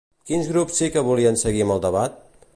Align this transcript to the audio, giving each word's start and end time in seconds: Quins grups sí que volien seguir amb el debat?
Quins 0.29 0.47
grups 0.53 0.79
sí 0.83 0.89
que 0.95 1.05
volien 1.11 1.39
seguir 1.45 1.63
amb 1.67 1.77
el 1.77 1.85
debat? 1.89 2.19